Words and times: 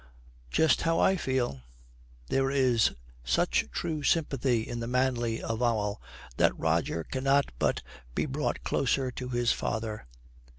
'Just 0.49 0.81
how 0.81 0.99
I 0.99 1.15
feel.' 1.15 1.61
There 2.29 2.49
is 2.49 2.95
such 3.23 3.65
true 3.71 4.01
sympathy 4.01 4.67
in 4.67 4.79
the 4.79 4.87
manly 4.87 5.41
avowal 5.41 6.01
that 6.37 6.57
Roger 6.57 7.03
cannot 7.03 7.51
but 7.59 7.83
be 8.15 8.25
brought 8.25 8.63
closer 8.63 9.11
to 9.11 9.29
his 9.29 9.51
father. 9.51 10.07